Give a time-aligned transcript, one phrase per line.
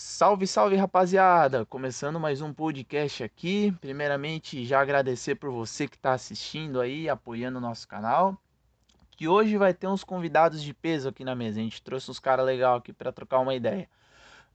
[0.00, 1.66] Salve, salve rapaziada!
[1.66, 3.72] Começando mais um podcast aqui.
[3.80, 8.40] Primeiramente, já agradecer por você que está assistindo aí, apoiando o nosso canal.
[9.10, 11.58] Que hoje vai ter uns convidados de peso aqui na mesa.
[11.58, 13.90] A gente trouxe uns caras legais aqui para trocar uma ideia.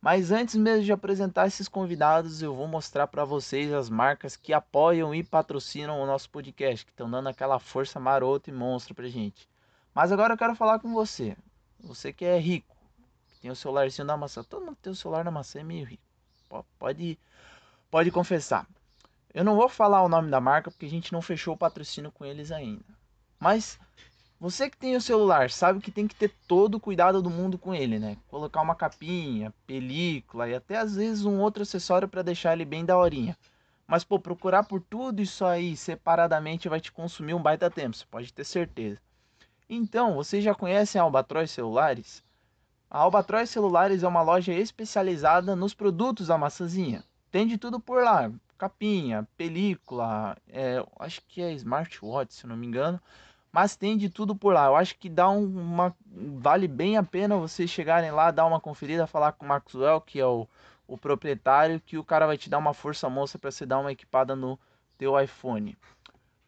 [0.02, 4.54] Mas antes mesmo de apresentar esses convidados, eu vou mostrar para vocês as marcas que
[4.54, 9.10] apoiam e patrocinam o nosso podcast, que estão dando aquela força marota e monstro pra
[9.10, 9.46] gente.
[9.94, 11.36] Mas agora eu quero falar com você.
[11.82, 12.73] Você que é rico,
[13.44, 14.41] tem o celularzinho da maçã.
[14.41, 16.02] Todo mundo tem o celular da maçã é meio rico.
[16.80, 17.20] Pode,
[17.92, 18.66] pode confessar.
[19.33, 22.10] Eu não vou falar o nome da marca porque a gente não fechou o patrocínio
[22.10, 22.86] com eles ainda.
[23.38, 23.78] Mas
[24.39, 27.57] você que tem o celular sabe que tem que ter todo o cuidado do mundo
[27.57, 28.16] com ele, né?
[28.29, 32.86] Colocar uma capinha, película e até às vezes um outro acessório para deixar ele bem
[32.86, 33.38] daorinha.
[33.86, 38.05] Mas pô, procurar por tudo isso aí separadamente vai te consumir um baita tempo, você
[38.09, 39.02] pode ter certeza.
[39.69, 42.23] Então, vocês já conhecem a Albatroz Celulares?
[42.94, 47.03] A Albatroz Celulares é uma loja especializada nos produtos da maçãzinha.
[47.30, 52.67] Tem de tudo por lá, capinha, película, é, acho que é smartwatch, se não me
[52.67, 53.02] engano
[53.53, 54.66] mas tem de tudo por lá.
[54.66, 55.95] Eu acho que dá um, uma
[56.39, 60.19] vale bem a pena vocês chegarem lá, dar uma conferida, falar com o Maxwell, que
[60.19, 60.47] é o,
[60.88, 63.91] o proprietário, que o cara vai te dar uma força moça para você dar uma
[63.91, 64.59] equipada no
[64.97, 65.77] teu iPhone.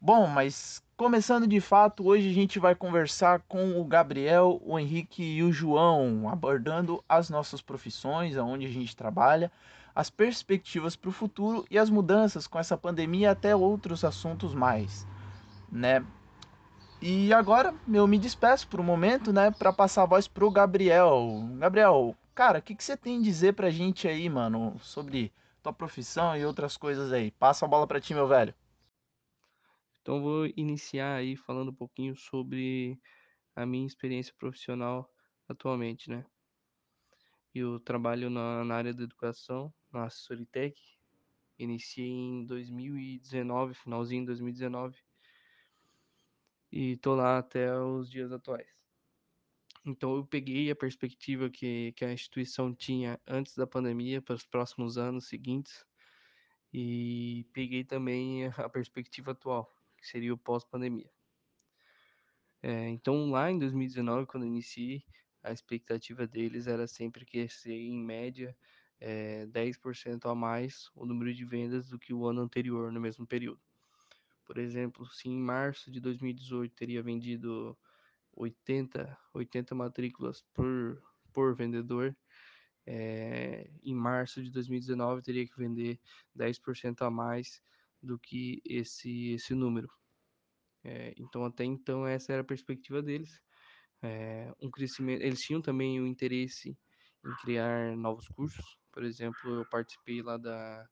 [0.01, 5.21] Bom, mas começando de fato, hoje a gente vai conversar com o Gabriel, o Henrique
[5.21, 9.51] e o João, abordando as nossas profissões, aonde a gente trabalha,
[9.93, 15.05] as perspectivas para o futuro e as mudanças com essa pandemia, até outros assuntos mais,
[15.69, 16.05] né?
[17.01, 21.45] E agora eu me despeço por um momento, né, para passar a voz pro Gabriel.
[21.57, 26.38] Gabriel, cara, o que, você tem a dizer pra gente aí, mano, sobre tua profissão
[26.38, 27.31] e outras coisas aí?
[27.31, 28.53] Passa a bola pra ti, meu velho.
[30.05, 33.01] Então vou iniciar aí falando um pouquinho sobre
[33.55, 35.11] a minha experiência profissional
[35.49, 36.23] atualmente, né?
[37.55, 40.79] Eu trabalho na, na área da educação, na Assessoritec.
[41.57, 44.95] Iniciei em 2019, finalzinho de 2019
[46.71, 48.67] e tô lá até os dias atuais.
[49.83, 54.45] Então eu peguei a perspectiva que, que a instituição tinha antes da pandemia para os
[54.45, 55.83] próximos anos seguintes
[56.71, 59.75] e peguei também a perspectiva atual,
[60.05, 61.09] que seria o pós-pandemia.
[62.61, 65.03] É, então lá em 2019, quando eu iniciei,
[65.43, 68.55] a expectativa deles era sempre crescer em média
[68.99, 73.25] é, 10% a mais o número de vendas do que o ano anterior, no mesmo
[73.25, 73.59] período.
[74.45, 77.77] Por exemplo, se em março de 2018 teria vendido
[78.33, 81.01] 80, 80 matrículas por,
[81.33, 82.15] por vendedor,
[82.85, 85.99] é, em março de 2019 teria que vender
[86.35, 87.59] 10% a mais
[88.05, 89.89] do que esse, esse número.
[90.83, 93.41] É, então, até então, essa era a perspectiva deles.
[94.01, 96.77] É, um crescimento, eles tinham também o interesse
[97.25, 98.77] em criar novos cursos.
[98.91, 100.88] Por exemplo, eu participei lá da,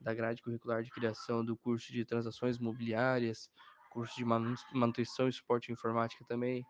[0.00, 3.50] da grade curricular de criação do curso de transações imobiliárias,
[3.90, 6.64] curso de manutenção e suporte informática também,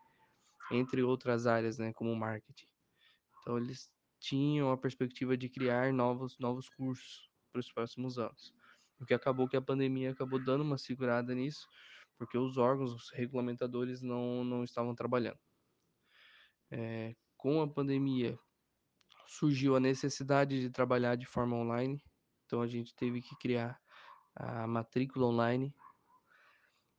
[0.70, 2.66] entre outras áreas, né, como marketing.
[3.40, 8.54] Então eles tinham a perspectiva de criar novos novos cursos para os próximos anos.
[9.04, 11.68] O que acabou que a pandemia acabou dando uma segurada nisso,
[12.16, 15.38] porque os órgãos, os regulamentadores não, não estavam trabalhando.
[16.70, 18.38] É, com a pandemia
[19.26, 22.02] surgiu a necessidade de trabalhar de forma online,
[22.46, 23.78] então a gente teve que criar
[24.34, 25.74] a matrícula online,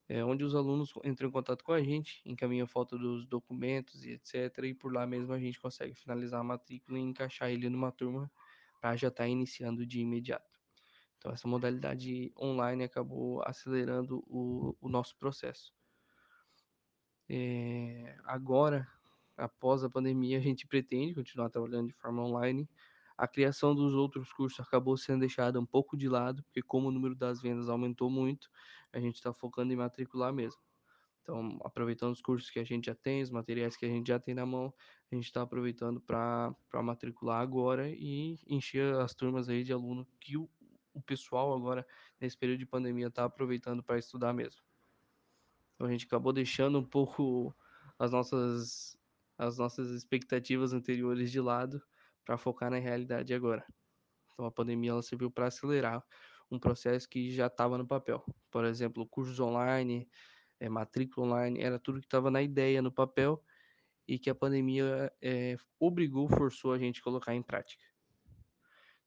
[0.07, 4.11] é, onde os alunos entram em contato com a gente, encaminham foto dos documentos e
[4.11, 4.59] etc.
[4.65, 8.31] E por lá mesmo a gente consegue finalizar a matrícula e encaixar ele numa turma
[8.79, 10.54] para já estar tá iniciando de imediato.
[11.25, 15.73] Então essa modalidade online acabou acelerando o, o nosso processo.
[17.27, 18.87] É, agora,
[19.35, 22.69] após a pandemia, a gente pretende continuar trabalhando de forma online,
[23.17, 26.91] a criação dos outros cursos acabou sendo deixada um pouco de lado, porque como o
[26.91, 28.47] número das vendas aumentou muito,
[28.93, 30.61] a gente está focando em matricular mesmo.
[31.23, 34.19] Então, aproveitando os cursos que a gente já tem, os materiais que a gente já
[34.19, 34.71] tem na mão,
[35.11, 40.37] a gente está aproveitando para matricular agora e encher as turmas aí de aluno que
[40.37, 40.47] o,
[40.95, 41.85] o pessoal agora,
[42.19, 44.61] nesse período de pandemia, está aproveitando para estudar mesmo.
[45.75, 47.55] Então, a gente acabou deixando um pouco
[47.99, 48.97] as nossas,
[49.37, 51.81] as nossas expectativas anteriores de lado
[52.25, 53.65] para focar na realidade agora.
[54.33, 56.03] Então a pandemia ela serviu para acelerar
[56.51, 58.23] um processo que já estava no papel.
[58.51, 60.07] Por exemplo, cursos online,
[60.59, 63.43] é, matrícula online, era tudo que estava na ideia, no papel,
[64.07, 67.83] e que a pandemia é, obrigou, forçou a gente a colocar em prática.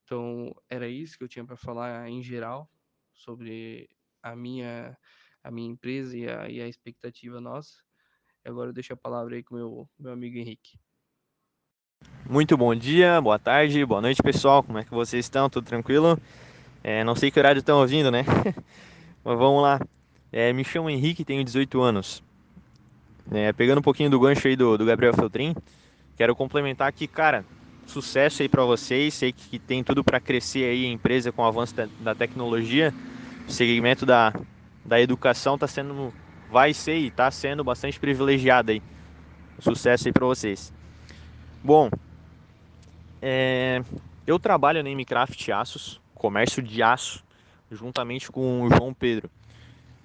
[0.09, 2.67] Então era isso que eu tinha para falar em geral
[3.13, 3.87] sobre
[4.23, 4.97] a minha
[5.45, 7.75] a minha empresa e a, e a expectativa nossa.
[8.43, 10.79] Agora eu deixo a palavra aí com o meu, meu amigo Henrique.
[12.27, 15.51] Muito bom dia, boa tarde, boa noite pessoal, como é que vocês estão?
[15.51, 16.19] Tudo tranquilo?
[16.83, 18.25] É, não sei que horário estão ouvindo, né?
[19.23, 19.79] Mas vamos lá.
[20.33, 22.23] É, me chamo Henrique, tenho 18 anos.
[23.31, 25.55] É, pegando um pouquinho do gancho aí do, do Gabriel Feltrin,
[26.17, 27.45] quero complementar aqui, cara,
[27.91, 29.15] sucesso aí para vocês.
[29.15, 32.93] Sei que tem tudo para crescer aí a empresa com o avanço da, da tecnologia.
[33.47, 34.33] O segmento da,
[34.85, 36.13] da educação está sendo,
[36.51, 38.83] vai ser e está sendo bastante privilegiado aí.
[39.59, 40.73] Sucesso aí para vocês.
[41.65, 41.91] Bom,
[43.21, 43.83] é,
[44.27, 47.25] eu trabalho na Mcraft Aços, comércio de aço,
[47.71, 49.31] juntamente com o João Pedro.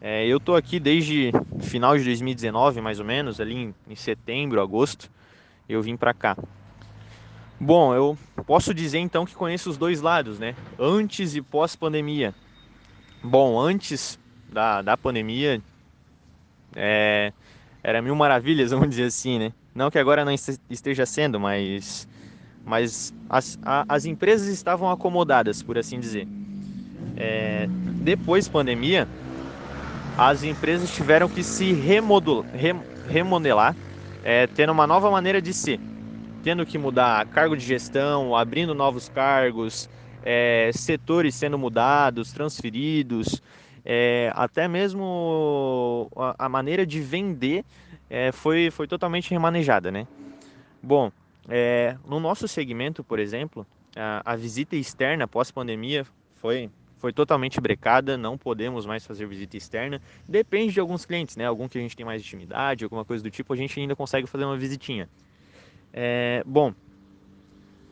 [0.01, 1.31] É, eu estou aqui desde
[1.61, 5.09] final de 2019, mais ou menos, ali em, em setembro, agosto,
[5.69, 6.35] eu vim para cá.
[7.63, 10.53] Bom, eu posso dizer então que conheço os dois lados, né?
[10.77, 12.35] Antes e pós pandemia.
[13.23, 14.19] Bom, antes
[14.51, 15.61] da, da pandemia,
[16.75, 17.31] é,
[17.81, 19.53] era mil maravilhas, vamos dizer assim, né?
[19.73, 20.33] Não que agora não
[20.69, 22.05] esteja sendo, mas,
[22.65, 26.27] mas as, a, as empresas estavam acomodadas, por assim dizer.
[27.15, 27.65] É,
[28.01, 29.07] depois pandemia,
[30.17, 31.71] as empresas tiveram que se
[33.07, 33.73] remodelar,
[34.21, 35.79] é, tendo uma nova maneira de ser
[36.43, 39.89] tendo que mudar cargo de gestão, abrindo novos cargos,
[40.23, 43.41] é, setores sendo mudados, transferidos,
[43.85, 47.63] é, até mesmo a, a, maneira de vender
[48.09, 50.05] é, foi, foi totalmente remanejada, né?
[50.81, 51.11] Bom,
[51.47, 53.65] é, no nosso segmento, por exemplo,
[53.95, 56.05] a, a visita externa pós-pandemia
[56.35, 60.01] foi, foi totalmente brecada, não podemos mais fazer visita externa.
[60.27, 61.45] Depende de alguns clientes, né?
[61.45, 64.27] Algum que a gente tem mais intimidade, alguma coisa do tipo, a gente ainda consegue
[64.27, 65.07] fazer uma visitinha.
[65.93, 66.73] É, bom,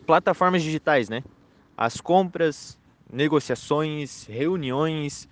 [0.06, 1.24] plataformas digitais, né?
[1.77, 2.77] As compras,
[3.12, 5.27] negociações, reuniões,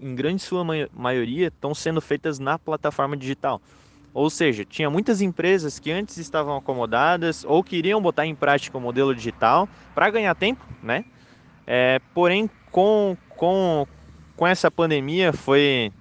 [0.00, 3.60] em grande sua maioria, estão sendo feitas na plataforma digital.
[4.12, 8.80] Ou seja, tinha muitas empresas que antes estavam acomodadas ou queriam botar em prática o
[8.80, 11.04] modelo digital para ganhar tempo, né?
[11.66, 13.86] É, porém, com, com,
[14.36, 15.92] com essa pandemia foi,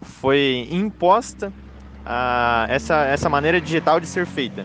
[0.00, 1.52] foi imposta
[2.06, 4.64] a, essa, essa maneira digital de ser feita.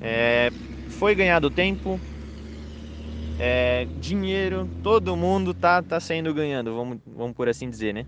[0.00, 0.50] É,
[0.88, 2.00] foi ganhado tempo,
[3.38, 8.06] é, dinheiro, todo mundo tá, tá saindo ganhando, vamos, vamos por assim dizer, né?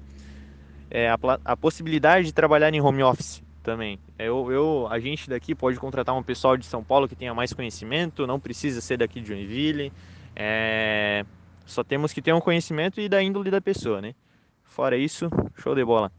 [0.91, 3.99] É, a, a possibilidade de trabalhar em home office também.
[4.19, 7.35] É, eu, eu, a gente daqui pode contratar um pessoal de São Paulo que tenha
[7.35, 9.93] mais conhecimento, não precisa ser daqui de Joinville.
[10.35, 11.25] É,
[11.67, 14.15] só temos que ter um conhecimento e da índole da pessoa, né?
[14.63, 16.11] Fora isso, show de bola.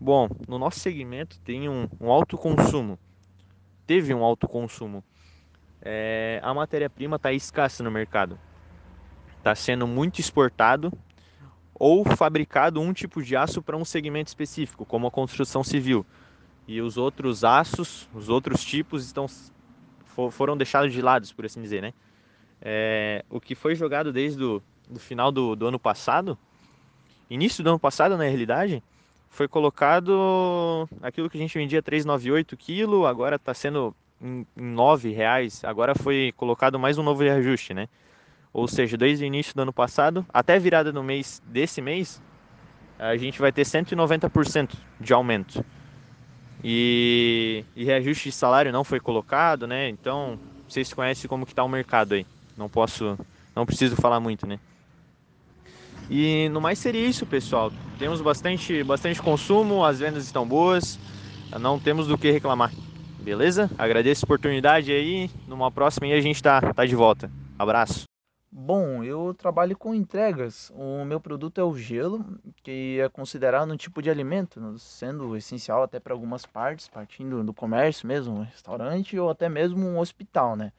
[0.00, 2.98] Bom, no nosso segmento tem um, um alto consumo
[3.86, 5.04] teve um alto consumo.
[5.80, 8.38] É, a matéria-prima está escassa no mercado.
[9.38, 10.92] Está sendo muito exportado
[11.74, 16.06] ou fabricado um tipo de aço para um segmento específico, como a construção civil.
[16.66, 19.26] E os outros aços, os outros tipos estão
[20.30, 21.94] foram deixados de lado, por assim dizer, né?
[22.60, 26.38] É, o que foi jogado desde o do final do, do ano passado,
[27.28, 28.82] início do ano passado, na realidade,
[29.32, 35.10] foi colocado aquilo que a gente vendia 398 kg, agora está sendo em, em 9
[35.10, 35.64] reais.
[35.64, 37.88] Agora foi colocado mais um novo reajuste, né?
[38.52, 42.22] Ou seja, desde o início do ano passado até virada no mês desse mês,
[42.98, 45.64] a gente vai ter 190% de aumento.
[46.62, 49.88] E, e reajuste de salário não foi colocado, né?
[49.88, 50.38] Então,
[50.68, 52.26] vocês conhecem como que está o mercado aí.
[52.54, 53.18] Não posso,
[53.56, 54.60] não preciso falar muito, né?
[56.10, 57.72] E no mais seria isso, pessoal.
[58.02, 60.98] Temos bastante, bastante consumo, as vendas estão boas,
[61.60, 62.72] não temos do que reclamar.
[63.20, 63.70] Beleza?
[63.78, 65.30] Agradeço a oportunidade aí.
[65.46, 67.30] Numa próxima aí a gente tá, tá de volta.
[67.56, 68.02] Abraço.
[68.50, 70.72] Bom, eu trabalho com entregas.
[70.74, 72.24] O meu produto é o gelo,
[72.64, 77.54] que é considerado um tipo de alimento, sendo essencial até para algumas partes, partindo do
[77.54, 80.72] comércio mesmo, um restaurante ou até mesmo um hospital, né?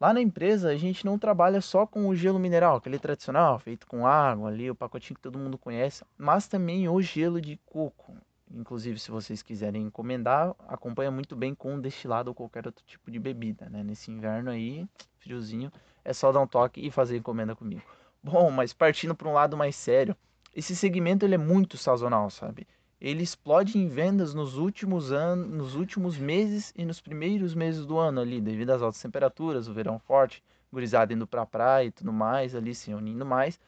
[0.00, 3.86] Lá na empresa a gente não trabalha só com o gelo mineral, aquele tradicional, feito
[3.86, 8.16] com água ali, o pacotinho que todo mundo conhece, mas também o gelo de coco.
[8.50, 13.18] Inclusive, se vocês quiserem encomendar, acompanha muito bem com destilado ou qualquer outro tipo de
[13.18, 13.84] bebida, né?
[13.84, 14.88] Nesse inverno aí,
[15.18, 15.70] friozinho,
[16.02, 17.82] é só dar um toque e fazer encomenda comigo.
[18.22, 20.16] Bom, mas partindo para um lado mais sério,
[20.56, 22.66] esse segmento ele é muito sazonal, sabe?
[23.00, 27.98] Ele explode em vendas nos últimos anos, nos últimos meses e nos primeiros meses do
[27.98, 32.12] ano ali, devido às altas temperaturas, o verão forte, gurizada indo para praia e tudo
[32.12, 33.58] mais, ali se unindo mais.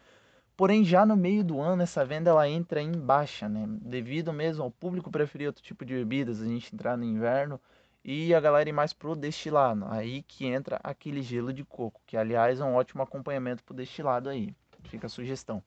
[0.55, 3.67] Porém, já no meio do ano, essa venda ela entra em baixa, né?
[3.81, 7.59] Devido mesmo ao público preferir outro tipo de bebidas, a gente entrar no inverno
[8.05, 9.87] e a galera ir mais pro destilado.
[9.89, 14.29] Aí que entra aquele gelo de coco, que aliás é um ótimo acompanhamento pro destilado
[14.29, 14.55] aí.
[14.85, 15.63] Fica a sugestão.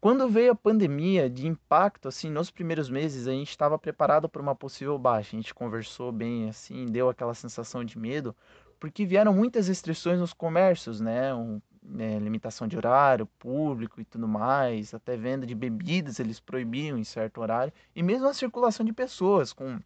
[0.00, 4.40] Quando veio a pandemia de impacto, assim, nos primeiros meses, a gente estava preparado para
[4.40, 5.36] uma possível baixa.
[5.36, 8.34] A gente conversou bem, assim, deu aquela sensação de medo,
[8.78, 11.34] porque vieram muitas restrições nos comércios, né?
[11.34, 11.60] Um,
[11.98, 17.04] é, limitação de horário, público e tudo mais, até venda de bebidas eles proibiam em
[17.04, 19.78] certo horário, e mesmo a circulação de pessoas, com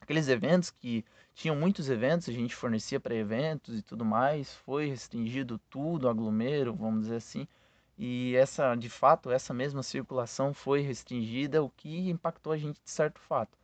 [0.00, 1.04] aqueles eventos que
[1.34, 6.74] tinham muitos eventos, a gente fornecia para eventos e tudo mais, foi restringido tudo, aglomero,
[6.74, 7.46] vamos dizer assim
[7.98, 12.90] e essa, de fato, essa mesma circulação foi restringida, o que impactou a gente de
[12.90, 13.56] certo fato.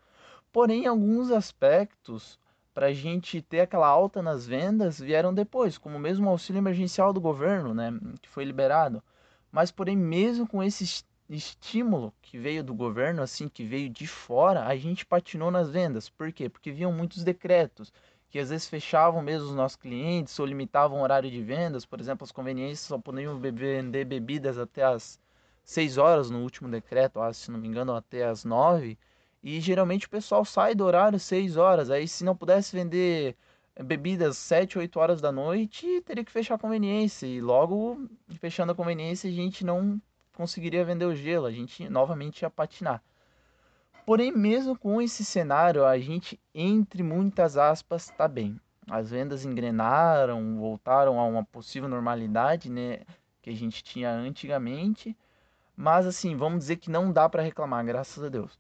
[0.53, 2.39] Porém, alguns aspectos
[2.73, 7.13] para a gente ter aquela alta nas vendas vieram depois, como mesmo o auxílio emergencial
[7.13, 9.03] do governo, né, que foi liberado.
[9.51, 14.65] Mas, porém, mesmo com esse estímulo que veio do governo, assim, que veio de fora,
[14.65, 16.09] a gente patinou nas vendas.
[16.09, 16.49] Por quê?
[16.49, 17.93] Porque viam muitos decretos
[18.31, 21.85] que às vezes fechavam mesmo os nossos clientes ou limitavam o horário de vendas.
[21.85, 25.19] Por exemplo, as conveniências só podiam vender bebidas até as
[25.65, 28.97] 6 horas no último decreto, se não me engano, até as 9.
[29.43, 31.91] E geralmente o pessoal sai do horário 6 horas.
[31.91, 33.37] Aí se não pudesse vender
[33.83, 37.27] bebidas 7, 8 horas da noite, teria que fechar a conveniência.
[37.27, 38.09] E logo,
[38.39, 40.01] fechando a conveniência, a gente não
[40.35, 41.47] conseguiria vender o gelo.
[41.47, 43.03] A gente novamente ia patinar.
[44.11, 48.61] Porém, mesmo com esse cenário, a gente, entre muitas aspas, está bem.
[48.91, 53.03] As vendas engrenaram, voltaram a uma possível normalidade, né,
[53.41, 55.17] que a gente tinha antigamente.
[55.77, 58.59] Mas assim, vamos dizer que não dá para reclamar, graças a Deus.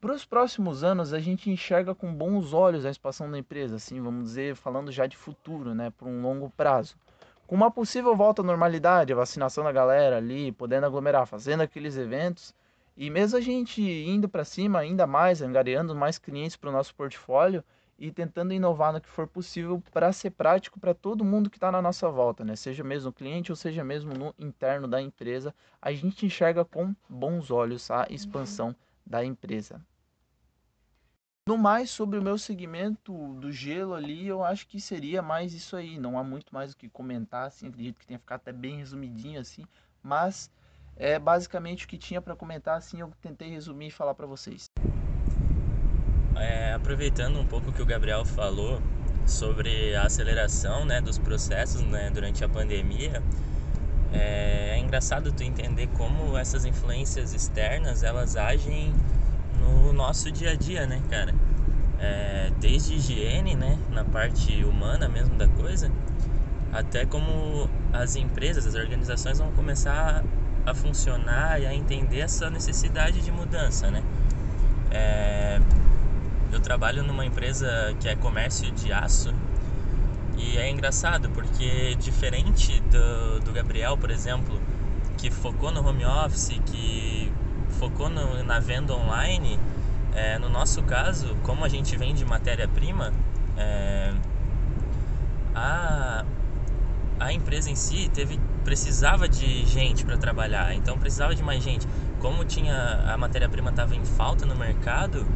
[0.00, 4.00] Para os próximos anos, a gente enxerga com bons olhos a expansão da empresa, assim,
[4.00, 6.94] vamos dizer, falando já de futuro, né, por um longo prazo.
[7.48, 11.96] Com uma possível volta à normalidade, a vacinação da galera ali, podendo aglomerar, fazendo aqueles
[11.96, 12.54] eventos,
[12.96, 16.94] e mesmo a gente indo para cima ainda mais, angariando mais clientes para o nosso
[16.94, 17.64] portfólio
[17.98, 21.70] e tentando inovar no que for possível para ser prático para todo mundo que está
[21.70, 22.56] na nossa volta, né?
[22.56, 27.50] Seja mesmo cliente ou seja mesmo no interno da empresa, a gente enxerga com bons
[27.50, 28.74] olhos a expansão uhum.
[29.06, 29.80] da empresa.
[31.46, 35.76] No mais, sobre o meu segmento do gelo ali, eu acho que seria mais isso
[35.76, 35.98] aí.
[35.98, 39.38] Não há muito mais o que comentar, assim, acredito que tenha ficado até bem resumidinho
[39.38, 39.66] assim,
[40.02, 40.50] mas
[40.96, 44.70] é basicamente o que tinha para comentar, assim eu tentei resumir e falar para vocês.
[46.36, 48.80] É, aproveitando um pouco o que o Gabriel falou
[49.26, 53.22] sobre a aceleração né, dos processos né, durante a pandemia,
[54.12, 58.92] é, é, engraçado tu entender como essas influências externas elas agem
[59.58, 61.34] no nosso dia a dia, né, cara?
[61.98, 65.90] É, desde higiene, né, na parte humana mesmo da coisa,
[66.72, 70.24] até como as empresas, as organizações vão começar
[70.66, 74.02] a funcionar e a entender essa necessidade de mudança, né?
[74.90, 75.60] É,
[76.52, 79.34] eu trabalho numa empresa que é comércio de aço
[80.36, 84.60] e é engraçado porque diferente do, do Gabriel, por exemplo,
[85.16, 87.32] que focou no home office, que
[87.78, 89.58] focou no, na venda online,
[90.14, 93.12] é, no nosso caso, como a gente vende matéria-prima,
[93.56, 94.12] é,
[95.54, 96.24] a,
[97.18, 101.86] a empresa em si teve precisava de gente para trabalhar, então precisava de mais gente.
[102.20, 105.26] Como tinha a matéria-prima estava em falta no mercado,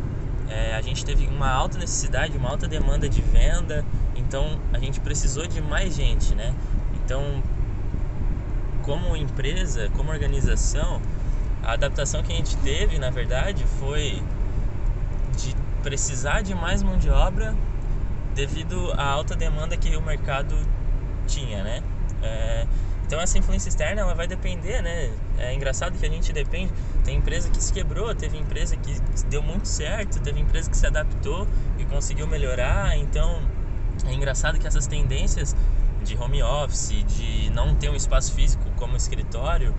[0.49, 3.85] é, a gente teve uma alta necessidade, uma alta demanda de venda,
[4.16, 6.54] então a gente precisou de mais gente, né?
[6.94, 7.42] Então,
[8.82, 11.00] como empresa, como organização,
[11.62, 14.23] a adaptação que a gente teve, na verdade, foi
[15.37, 17.54] de precisar de mais mão de obra
[18.35, 20.56] devido à alta demanda que o mercado
[21.28, 21.82] tinha, né?
[22.23, 22.66] É,
[23.06, 25.11] então essa influência externa ela vai depender, né?
[25.38, 26.73] É engraçado que a gente depende.
[27.04, 30.87] Tem empresa que se quebrou, teve empresa que deu muito certo, teve empresa que se
[30.87, 31.47] adaptou
[31.78, 32.99] e conseguiu melhorar.
[32.99, 33.40] Então
[34.06, 35.54] é engraçado que essas tendências
[36.02, 39.75] de home office, de não ter um espaço físico como escritório,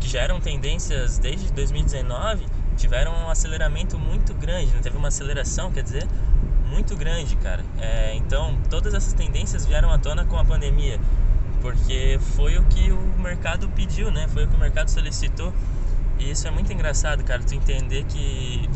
[0.00, 4.72] que já eram tendências desde 2019, tiveram um aceleramento muito grande.
[4.74, 6.06] Não teve uma aceleração, quer dizer,
[6.70, 7.64] muito grande, cara.
[7.80, 10.98] É, então todas essas tendências vieram à tona com a pandemia
[11.60, 14.28] porque foi o que o mercado pediu, né?
[14.28, 15.52] Foi o que o mercado solicitou.
[16.18, 18.68] E isso é muito engraçado, cara, tu entender que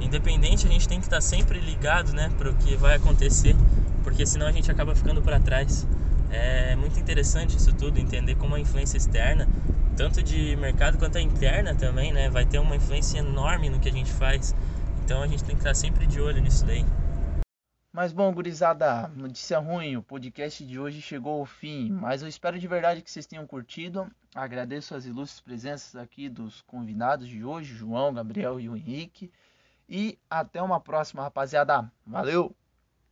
[0.00, 3.54] independente a gente tem que estar sempre ligado, né, para o que vai acontecer,
[4.02, 5.86] porque senão a gente acaba ficando para trás.
[6.30, 9.48] É muito interessante isso tudo, entender como a influência externa,
[9.96, 13.88] tanto de mercado quanto a interna também, né, vai ter uma influência enorme no que
[13.88, 14.54] a gente faz.
[15.04, 16.84] Então a gente tem que estar sempre de olho nisso daí.
[17.92, 22.58] Mas bom, gurizada, notícia ruim, o podcast de hoje chegou ao fim, mas eu espero
[22.58, 24.10] de verdade que vocês tenham curtido.
[24.34, 29.30] Agradeço as ilustres presenças aqui dos convidados de hoje, João, Gabriel e o Henrique.
[29.86, 31.92] E até uma próxima, rapaziada.
[32.06, 32.56] Valeu!